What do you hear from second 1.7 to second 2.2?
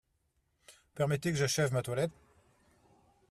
ma toilette?